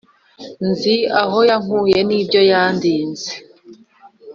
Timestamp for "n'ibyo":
2.07-2.41